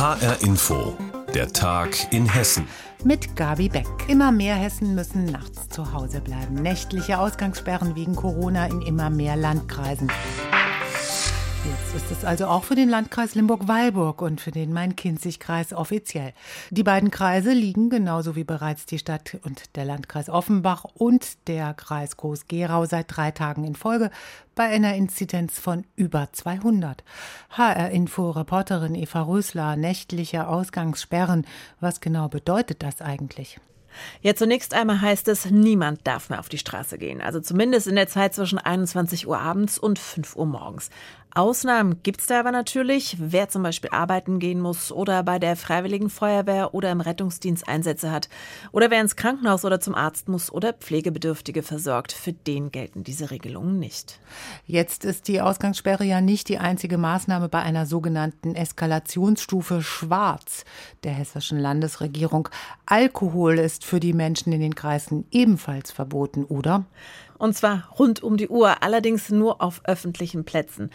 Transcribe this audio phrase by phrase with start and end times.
[0.00, 0.96] HR Info,
[1.34, 2.66] der Tag in Hessen.
[3.04, 3.84] Mit Gabi Beck.
[4.08, 6.54] Immer mehr Hessen müssen nachts zu Hause bleiben.
[6.54, 10.10] Nächtliche Ausgangssperren wegen Corona in immer mehr Landkreisen.
[11.62, 16.32] Jetzt ist es also auch für den Landkreis Limburg-Weilburg und für den Main-Kinzig-Kreis offiziell.
[16.70, 21.74] Die beiden Kreise liegen genauso wie bereits die Stadt und der Landkreis Offenbach und der
[21.74, 24.10] Kreis Groß-Gerau seit drei Tagen in Folge
[24.54, 27.04] bei einer Inzidenz von über 200.
[27.50, 31.46] HR-Info-Reporterin Eva Rösler, nächtliche Ausgangssperren.
[31.78, 33.60] Was genau bedeutet das eigentlich?
[34.22, 37.20] Ja, zunächst einmal heißt es, niemand darf mehr auf die Straße gehen.
[37.20, 40.90] Also zumindest in der Zeit zwischen 21 Uhr abends und 5 Uhr morgens.
[41.32, 43.16] Ausnahmen gibt es da aber natürlich.
[43.20, 48.10] Wer zum Beispiel arbeiten gehen muss oder bei der Freiwilligen Feuerwehr oder im Rettungsdienst Einsätze
[48.10, 48.28] hat
[48.72, 53.30] oder wer ins Krankenhaus oder zum Arzt muss oder Pflegebedürftige versorgt, für den gelten diese
[53.30, 54.18] Regelungen nicht.
[54.66, 60.64] Jetzt ist die Ausgangssperre ja nicht die einzige Maßnahme bei einer sogenannten Eskalationsstufe Schwarz
[61.04, 62.48] der hessischen Landesregierung.
[62.86, 66.86] Alkohol ist für die Menschen in den Kreisen ebenfalls verboten, oder?
[67.40, 70.90] Und zwar rund um die Uhr, allerdings nur auf öffentlichen Plätzen.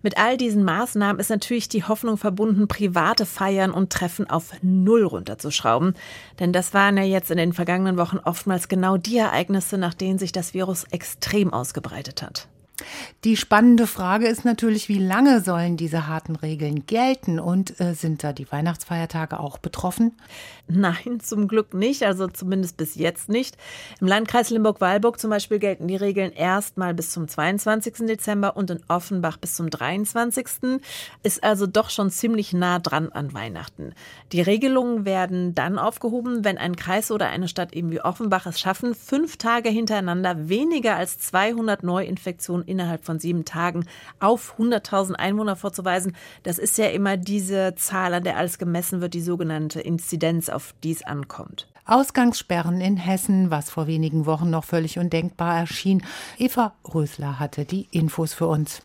[0.00, 5.04] Mit all diesen Maßnahmen ist natürlich die Hoffnung verbunden, private Feiern und Treffen auf Null
[5.04, 5.94] runterzuschrauben.
[6.38, 10.18] Denn das waren ja jetzt in den vergangenen Wochen oftmals genau die Ereignisse, nach denen
[10.18, 12.48] sich das Virus extrem ausgebreitet hat.
[13.24, 18.24] Die spannende Frage ist natürlich, wie lange sollen diese harten Regeln gelten und äh, sind
[18.24, 20.12] da die Weihnachtsfeiertage auch betroffen?
[20.72, 23.56] Nein, zum Glück nicht, also zumindest bis jetzt nicht.
[24.00, 28.06] Im Landkreis Limburg-Weilburg zum Beispiel gelten die Regeln erstmal bis zum 22.
[28.06, 30.46] Dezember und in Offenbach bis zum 23.
[31.24, 33.94] Ist also doch schon ziemlich nah dran an Weihnachten.
[34.30, 38.60] Die Regelungen werden dann aufgehoben, wenn ein Kreis oder eine Stadt eben wie Offenbach es
[38.60, 43.86] schaffen, fünf Tage hintereinander weniger als 200 Neuinfektionen innerhalb von sieben Tagen
[44.20, 46.14] auf 100.000 Einwohner vorzuweisen.
[46.44, 50.59] Das ist ja immer diese Zahl, an der alles gemessen wird, die sogenannte Inzidenz, auf
[50.82, 51.66] die es ankommt.
[51.86, 56.04] Ausgangssperren in Hessen, was vor wenigen Wochen noch völlig undenkbar erschien.
[56.38, 58.82] Eva Rösler hatte die Infos für uns.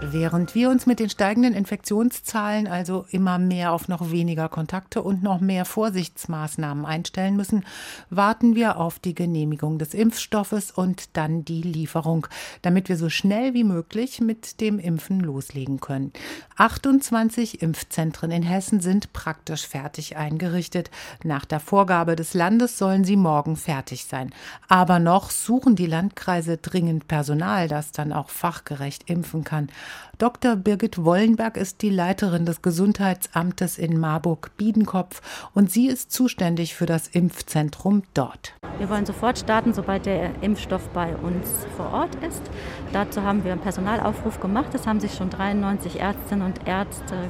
[0.00, 5.24] Während wir uns mit den steigenden Infektionszahlen also immer mehr auf noch weniger Kontakte und
[5.24, 7.64] noch mehr Vorsichtsmaßnahmen einstellen müssen,
[8.08, 12.28] warten wir auf die Genehmigung des Impfstoffes und dann die Lieferung,
[12.62, 16.12] damit wir so schnell wie möglich mit dem Impfen loslegen können.
[16.56, 20.92] 28 Impfzentren in Hessen sind praktisch fertig eingerichtet.
[21.24, 24.30] Nach der Vorgabe des Landes sollen sie morgen fertig sein.
[24.68, 29.68] Aber noch suchen die Landkreise dringend Personal, das dann auch fachgerecht impfen kann.
[30.18, 30.56] Dr.
[30.56, 37.06] Birgit Wollenberg ist die Leiterin des Gesundheitsamtes in Marburg-Biedenkopf und sie ist zuständig für das
[37.06, 38.54] Impfzentrum dort.
[38.78, 42.42] Wir wollen sofort starten, sobald der Impfstoff bei uns vor Ort ist.
[42.92, 44.74] Dazu haben wir einen Personalaufruf gemacht.
[44.74, 47.28] Es haben sich schon 93 Ärztinnen und Ärzte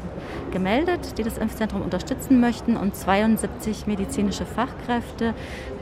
[0.51, 5.35] gemeldet, die das Impfzentrum unterstützen möchten und 72 medizinische Fachkräfte,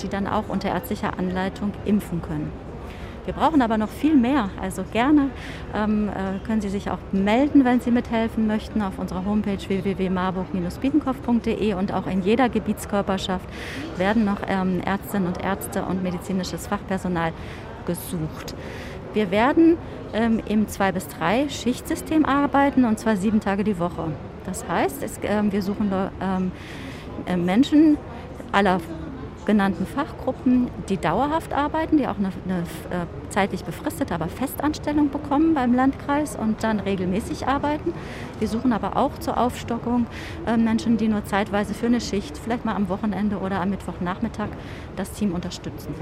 [0.03, 2.66] die dann auch unter ärztlicher Anleitung impfen können.
[3.27, 4.51] Wir brauchen aber noch viel mehr.
[4.63, 5.31] Also gerne
[5.75, 11.75] ähm, äh, können Sie sich auch melden, wenn Sie mithelfen möchten, auf unserer Homepage www.marburg-biedenkopf.de
[11.75, 13.49] und auch in jeder Gebietskörperschaft
[13.97, 17.33] werden noch ähm, Ärztinnen und Ärzte und medizinisches Fachpersonal
[17.85, 18.55] gesucht.
[19.13, 19.77] Wir werden
[20.15, 24.13] ähm, im 2 bis 3 Schichtsystem arbeiten und zwar sieben Tage die Woche.
[24.45, 26.53] Das heißt, es, äh, wir suchen ähm,
[27.27, 27.99] äh, Menschen
[28.53, 28.79] aller
[29.47, 32.59] genannten Fachgruppen, die dauerhaft arbeiten, die auch eine, eine
[32.91, 37.95] äh, zeitlich befristete, aber Festanstellung bekommen beim Landkreis und dann regelmäßig arbeiten.
[38.39, 40.07] Wir suchen aber auch zur Aufstockung
[40.47, 44.49] äh, Menschen, die nur zeitweise für eine Schicht, vielleicht mal am Wochenende oder am Mittwochnachmittag,
[44.97, 45.95] das Team unterstützen.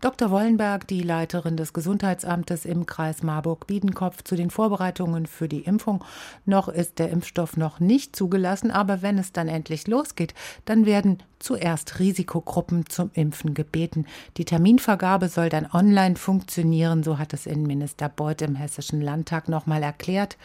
[0.00, 0.30] Dr.
[0.30, 6.04] Wollenberg, die Leiterin des Gesundheitsamtes im Kreis Marburg-Biedenkopf, zu den Vorbereitungen für die Impfung.
[6.44, 10.34] Noch ist der Impfstoff noch nicht zugelassen, aber wenn es dann endlich losgeht,
[10.64, 14.06] dann werden zuerst Risikogruppen zum Impfen gebeten.
[14.36, 19.82] Die Terminvergabe soll dann online funktionieren, so hat es Innenminister Beuth im Hessischen Landtag nochmal
[19.82, 20.36] erklärt.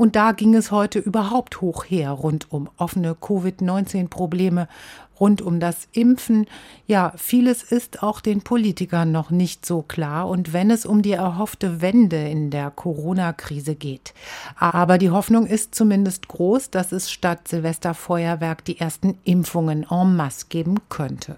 [0.00, 4.66] Und da ging es heute überhaupt hoch her, rund um offene Covid-19-Probleme,
[5.20, 6.46] rund um das Impfen.
[6.86, 10.28] Ja, vieles ist auch den Politikern noch nicht so klar.
[10.28, 14.14] Und wenn es um die erhoffte Wende in der Corona-Krise geht.
[14.56, 20.46] Aber die Hoffnung ist zumindest groß, dass es statt Silvesterfeuerwerk die ersten Impfungen en masse
[20.48, 21.36] geben könnte.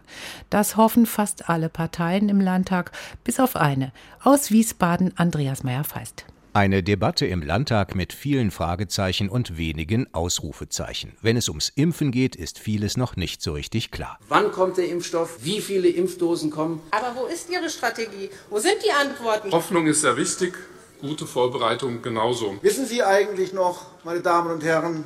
[0.49, 2.93] Das hoffen fast alle Parteien im Landtag,
[3.25, 3.93] bis auf eine.
[4.23, 6.32] Aus Wiesbaden Andreas Meyer-Feist.
[6.55, 11.17] Eine Debatte im Landtag mit vielen Fragezeichen und wenigen Ausrufezeichen.
[11.23, 14.19] Wenn es ums Impfen geht, ist vieles noch nicht so richtig klar.
[14.29, 15.39] Wann kommt der Impfstoff?
[15.41, 16.83] Wie viele Impfdosen kommen?
[16.91, 18.29] Aber wo ist Ihre Strategie?
[18.51, 19.51] Wo sind die Antworten?
[19.51, 20.53] Hoffnung ist sehr wichtig,
[21.01, 22.59] gute Vorbereitung genauso.
[22.61, 25.05] Wissen Sie eigentlich noch, meine Damen und Herren,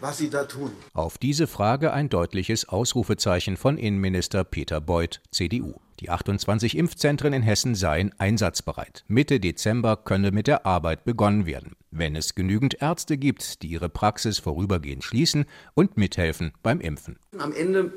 [0.00, 0.72] was Sie da tun?
[0.94, 5.74] Auf diese Frage ein deutliches Ausrufezeichen von Innenminister Peter Beuth, CDU.
[6.00, 9.04] Die 28 Impfzentren in Hessen seien einsatzbereit.
[9.06, 13.90] Mitte Dezember könne mit der Arbeit begonnen werden, wenn es genügend Ärzte gibt, die ihre
[13.90, 15.44] Praxis vorübergehend schließen
[15.74, 17.18] und mithelfen beim Impfen.
[17.38, 17.92] Am Ende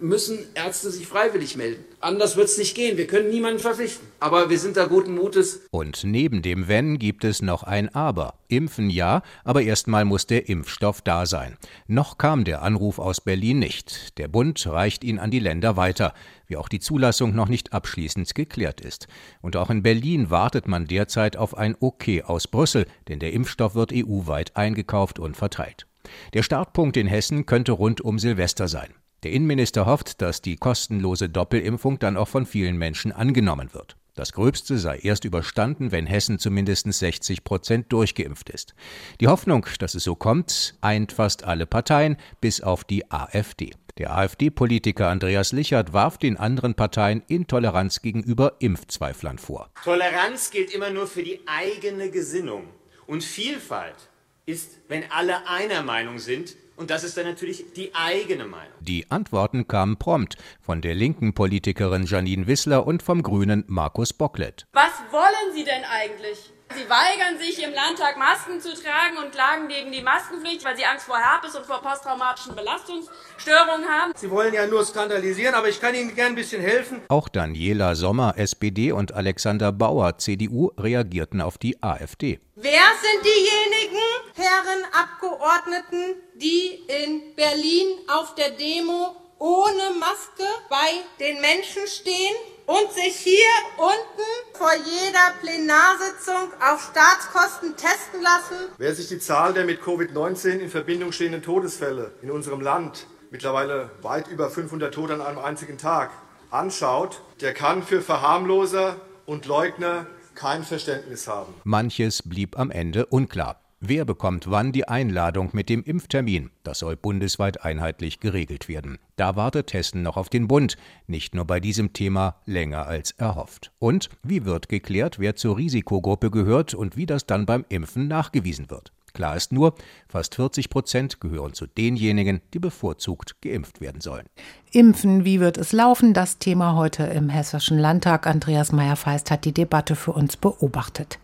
[0.00, 1.84] müssen Ärzte sich freiwillig melden.
[2.00, 2.96] Anders wird es nicht gehen.
[2.96, 4.06] Wir können niemanden verpflichten.
[4.20, 5.62] Aber wir sind da guten Mutes.
[5.70, 8.34] Und neben dem Wenn gibt es noch ein Aber.
[8.48, 11.56] Impfen ja, aber erstmal muss der Impfstoff da sein.
[11.86, 14.18] Noch kam der Anruf aus Berlin nicht.
[14.18, 16.14] Der Bund reicht ihn an die Länder weiter,
[16.46, 19.08] wie auch die Zulassung noch nicht abschließend geklärt ist.
[19.42, 23.74] Und auch in Berlin wartet man derzeit auf ein Okay aus Brüssel, denn der Impfstoff
[23.74, 25.86] wird EU-weit eingekauft und verteilt.
[26.32, 28.94] Der Startpunkt in Hessen könnte rund um Silvester sein.
[29.24, 33.96] Der Innenminister hofft, dass die kostenlose Doppelimpfung dann auch von vielen Menschen angenommen wird.
[34.14, 38.74] Das Gröbste sei erst überstanden, wenn Hessen zumindest 60 Prozent durchgeimpft ist.
[39.20, 43.72] Die Hoffnung, dass es so kommt, eint fast alle Parteien, bis auf die AfD.
[43.98, 49.70] Der AfD-Politiker Andreas Lichert warf den anderen Parteien Intoleranz gegenüber Impfzweiflern vor.
[49.82, 52.68] Toleranz gilt immer nur für die eigene Gesinnung.
[53.06, 54.10] Und Vielfalt
[54.48, 58.72] ist, wenn alle einer Meinung sind und das ist dann natürlich die eigene Meinung.
[58.80, 64.66] Die Antworten kamen prompt von der linken Politikerin Janine Wissler und vom Grünen Markus Bocklet.
[64.72, 66.52] Was wollen Sie denn eigentlich?
[66.74, 70.84] Sie weigern sich im Landtag Masken zu tragen und klagen gegen die Maskenpflicht, weil Sie
[70.84, 74.12] Angst vor Herpes und vor posttraumatischen Belastungsstörungen haben.
[74.16, 77.00] Sie wollen ja nur skandalisieren, aber ich kann Ihnen gern ein bisschen helfen.
[77.08, 82.38] Auch Daniela Sommer, SPD und Alexander Bauer, CDU, reagierten auf die AfD.
[82.54, 84.04] Wer sind diejenigen,
[84.36, 92.34] Herren Abgeordneten, die in Berlin auf der Demo ohne Maske bei den Menschen stehen
[92.68, 98.70] und sich hier unten vor jeder Plenarsitzung auf Staatskosten testen lassen?
[98.76, 103.90] Wer sich die Zahl der mit Covid-19 in Verbindung stehenden Todesfälle in unserem Land, mittlerweile
[104.02, 106.10] weit über 500 Tote an einem einzigen Tag,
[106.50, 111.54] anschaut, der kann für Verharmloser und Leugner kein Verständnis haben.
[111.64, 113.60] Manches blieb am Ende unklar.
[113.80, 116.50] Wer bekommt wann die Einladung mit dem Impftermin?
[116.64, 118.98] Das soll bundesweit einheitlich geregelt werden.
[119.14, 120.76] Da wartet Hessen noch auf den Bund,
[121.06, 123.70] nicht nur bei diesem Thema länger als erhofft.
[123.78, 128.68] Und wie wird geklärt, wer zur Risikogruppe gehört und wie das dann beim Impfen nachgewiesen
[128.68, 128.92] wird?
[129.12, 129.74] Klar ist nur,
[130.08, 134.26] fast 40 Prozent gehören zu denjenigen, die bevorzugt geimpft werden sollen.
[134.72, 136.14] Impfen, wie wird es laufen?
[136.14, 138.26] Das Thema heute im Hessischen Landtag.
[138.26, 141.20] Andreas Meyer-Feist hat die Debatte für uns beobachtet.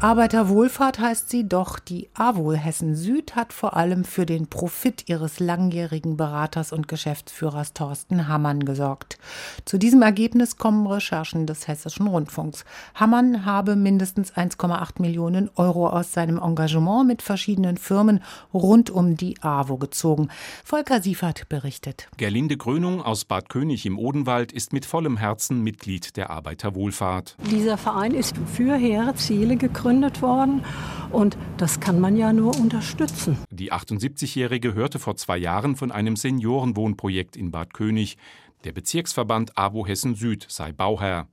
[0.00, 5.40] Arbeiterwohlfahrt heißt sie, doch die AWOL Hessen Süd hat vor allem für den Profit ihres
[5.40, 9.18] langjährigen Beraters und Geschäftsführers Thorsten Hammann gesorgt.
[9.64, 12.64] Zu diesem Ergebnis kommen Recherchen des Hessischen Rundfunks.
[12.94, 18.20] Hammann habe mindestens 1,8 Millionen Euro aus seinem Engagement mit verschiedenen Firmen
[18.54, 20.28] rund um die AWO gezogen.
[20.64, 22.08] Volker Siefert berichtet.
[22.18, 27.34] Gerlinde Grönung aus Bad König im Odenwald ist mit vollem Herzen Mitglied der Arbeiterwohlfahrt.
[27.50, 30.62] Dieser Verein ist für hehre Ziele gegründet gegründet worden
[31.10, 33.38] und das kann man ja nur unterstützen.
[33.50, 38.18] Die 78-Jährige hörte vor zwei Jahren von einem Seniorenwohnprojekt in Bad König.
[38.64, 41.26] Der Bezirksverband AWO Hessen Süd sei Bauherr.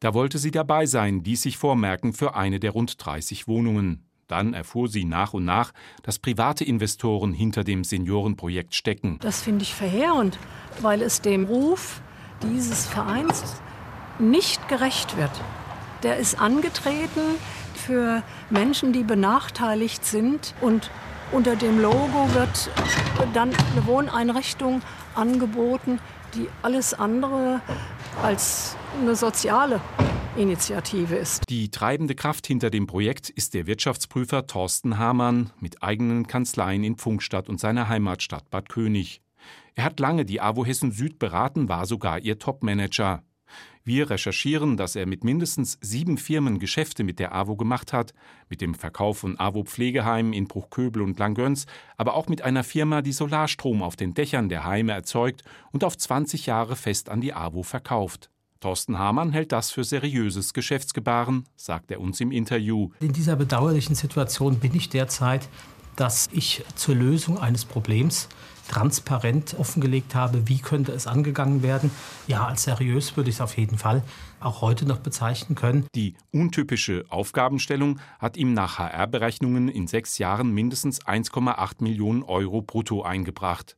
[0.00, 4.06] Da wollte sie dabei sein, dies sich vormerken für eine der rund 30 Wohnungen.
[4.26, 5.72] Dann erfuhr sie nach und nach,
[6.02, 9.18] dass private Investoren hinter dem Seniorenprojekt stecken.
[9.20, 10.38] Das finde ich verheerend,
[10.80, 12.00] weil es dem Ruf
[12.42, 13.60] dieses Vereins
[14.18, 15.32] nicht gerecht wird.
[16.02, 17.20] Der ist angetreten,
[17.88, 20.54] für Menschen, die benachteiligt sind.
[20.60, 20.90] Und
[21.32, 22.70] unter dem Logo wird
[23.32, 24.82] dann eine Wohneinrichtung
[25.14, 25.98] angeboten,
[26.34, 27.62] die alles andere
[28.22, 29.80] als eine soziale
[30.36, 31.44] Initiative ist.
[31.48, 36.96] Die treibende Kraft hinter dem Projekt ist der Wirtschaftsprüfer Thorsten Hamann mit eigenen Kanzleien in
[36.96, 39.22] Pfungstadt und seiner Heimatstadt Bad König.
[39.74, 43.22] Er hat lange die AWO Hessen Süd beraten, war sogar ihr Topmanager.
[43.84, 48.12] Wir recherchieren, dass er mit mindestens sieben Firmen Geschäfte mit der AWO gemacht hat,
[48.48, 51.66] mit dem Verkauf von AWO Pflegeheimen in Bruchköbel und Langöns,
[51.96, 55.42] aber auch mit einer Firma, die Solarstrom auf den Dächern der Heime erzeugt
[55.72, 58.30] und auf 20 Jahre fest an die AWO verkauft.
[58.60, 62.90] Thorsten Hamann hält das für seriöses Geschäftsgebaren, sagt er uns im Interview.
[63.00, 65.48] In dieser bedauerlichen Situation bin ich derzeit,
[65.94, 68.28] dass ich zur Lösung eines Problems
[68.68, 71.90] transparent offengelegt habe, wie könnte es angegangen werden.
[72.26, 74.02] Ja, als seriös würde ich es auf jeden Fall
[74.40, 75.86] auch heute noch bezeichnen können.
[75.94, 83.02] Die untypische Aufgabenstellung hat ihm nach HR-Berechnungen in sechs Jahren mindestens 1,8 Millionen Euro brutto
[83.02, 83.76] eingebracht.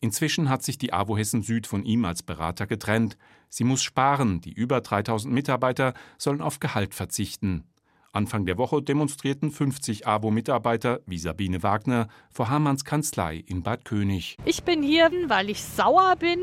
[0.00, 3.16] Inzwischen hat sich die AWO Hessen Süd von ihm als Berater getrennt.
[3.48, 7.64] Sie muss sparen, die über 3000 Mitarbeiter sollen auf Gehalt verzichten.
[8.16, 14.36] Anfang der Woche demonstrierten 50 AWO-Mitarbeiter wie Sabine Wagner vor Hamanns Kanzlei in Bad König.
[14.44, 16.40] Ich bin hier, weil ich sauer bin,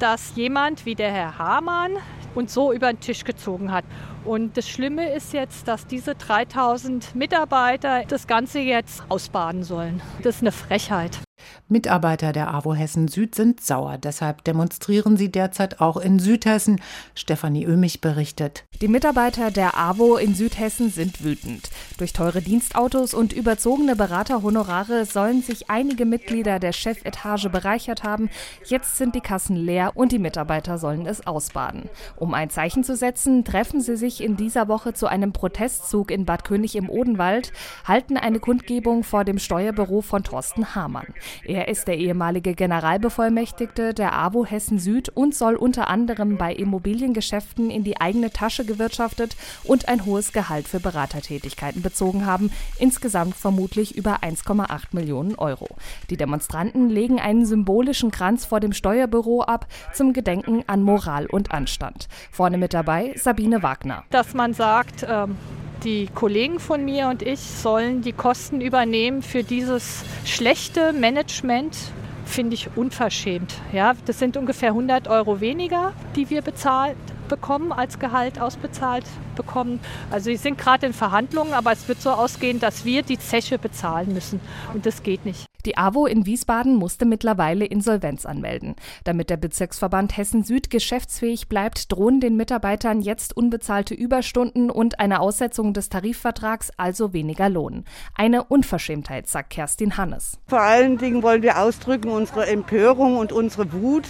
[0.00, 1.92] dass jemand wie der Herr Hamann
[2.34, 3.84] uns so über den Tisch gezogen hat.
[4.24, 10.02] Und das Schlimme ist jetzt, dass diese 3000 Mitarbeiter das Ganze jetzt ausbaden sollen.
[10.22, 11.23] Das ist eine Frechheit.
[11.68, 13.96] Mitarbeiter der AWO Hessen Süd sind sauer.
[13.96, 16.78] Deshalb demonstrieren sie derzeit auch in Südhessen.
[17.14, 18.64] Stefanie Ömich berichtet.
[18.82, 21.70] Die Mitarbeiter der AWO in Südhessen sind wütend.
[21.96, 28.28] Durch teure Dienstautos und überzogene Beraterhonorare sollen sich einige Mitglieder der Chefetage bereichert haben.
[28.66, 31.88] Jetzt sind die Kassen leer und die Mitarbeiter sollen es ausbaden.
[32.16, 36.26] Um ein Zeichen zu setzen, treffen sie sich in dieser Woche zu einem Protestzug in
[36.26, 37.54] Bad König im Odenwald,
[37.86, 41.06] halten eine Kundgebung vor dem Steuerbüro von Thorsten Hamann.
[41.54, 47.70] Er ist der ehemalige Generalbevollmächtigte der AWO Hessen Süd und soll unter anderem bei Immobiliengeschäften
[47.70, 53.96] in die eigene Tasche gewirtschaftet und ein hohes Gehalt für Beratertätigkeiten bezogen haben, insgesamt vermutlich
[53.96, 55.68] über 1,8 Millionen Euro.
[56.10, 61.52] Die Demonstranten legen einen symbolischen Kranz vor dem Steuerbüro ab zum Gedenken an Moral und
[61.52, 62.08] Anstand.
[62.32, 64.02] Vorne mit dabei Sabine Wagner.
[64.10, 65.36] Dass man sagt, ähm
[65.84, 71.76] die Kollegen von mir und ich sollen die Kosten übernehmen für dieses schlechte Management,
[72.24, 73.54] finde ich unverschämt.
[73.72, 76.96] Ja, das sind ungefähr 100 Euro weniger, die wir bezahlt
[77.28, 79.04] bekommen, als Gehalt ausbezahlt
[79.36, 79.80] bekommen.
[80.10, 83.58] Also sie sind gerade in Verhandlungen, aber es wird so ausgehen, dass wir die Zeche
[83.58, 84.40] bezahlen müssen.
[84.72, 85.46] Und das geht nicht.
[85.66, 88.74] Die AWO in Wiesbaden musste mittlerweile Insolvenz anmelden.
[89.04, 95.20] Damit der Bezirksverband Hessen Süd geschäftsfähig bleibt, drohen den Mitarbeitern jetzt unbezahlte Überstunden und eine
[95.20, 97.84] Aussetzung des Tarifvertrags, also weniger Lohn.
[98.14, 100.38] Eine Unverschämtheit, sagt Kerstin Hannes.
[100.48, 104.04] Vor allen Dingen wollen wir ausdrücken unsere Empörung und unsere Wut.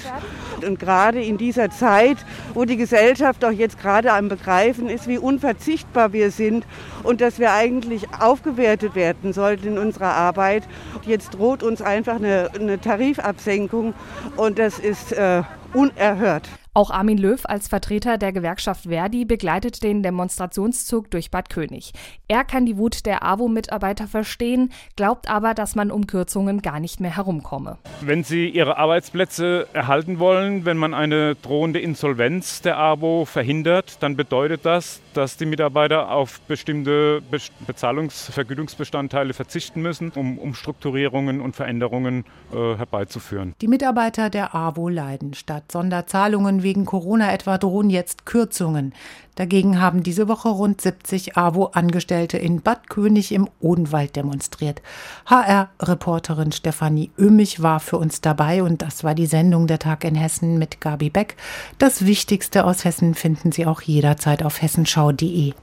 [0.66, 2.18] Und gerade in dieser Zeit,
[2.54, 6.66] wo die Gesellschaft auch jetzt gerade am Begreifen ist, wie unverzichtbar wir sind
[7.04, 10.64] und dass wir eigentlich aufgewertet werden sollten in unserer Arbeit.
[11.06, 13.92] Jetzt droht uns einfach eine, eine Tarifabsenkung
[14.36, 15.42] und das ist äh,
[15.74, 16.48] unerhört.
[16.76, 21.92] Auch Armin Löw als Vertreter der Gewerkschaft Verdi begleitet den Demonstrationszug durch Bad König.
[22.26, 26.98] Er kann die Wut der AWO-Mitarbeiter verstehen, glaubt aber, dass man um Kürzungen gar nicht
[26.98, 27.78] mehr herumkomme.
[28.00, 34.16] Wenn sie ihre Arbeitsplätze erhalten wollen, wenn man eine drohende Insolvenz der AWO verhindert, dann
[34.16, 37.22] bedeutet das, dass die Mitarbeiter auf bestimmte
[37.68, 43.54] Bezahlungs-, Vergütungsbestandteile verzichten müssen, um Umstrukturierungen und Veränderungen äh, herbeizuführen.
[43.60, 45.34] Die Mitarbeiter der AWO leiden.
[45.64, 48.92] Statt Sonderzahlungen wegen Corona etwa drohen jetzt Kürzungen.
[49.34, 54.82] Dagegen haben diese Woche rund 70 AWO-Angestellte in Bad König im Odenwald demonstriert.
[55.26, 60.14] HR-Reporterin Stefanie Ömich war für uns dabei und das war die Sendung Der Tag in
[60.14, 61.36] Hessen mit Gabi Beck.
[61.78, 65.54] Das Wichtigste aus Hessen finden Sie auch jederzeit auf hessenschau.de.